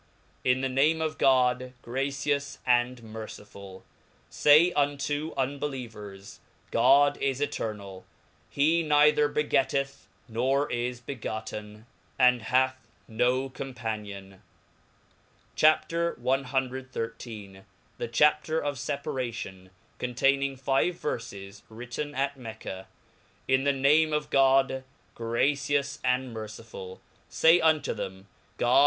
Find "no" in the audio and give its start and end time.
13.07-13.47